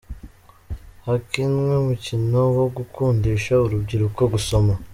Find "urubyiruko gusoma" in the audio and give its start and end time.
3.65-4.73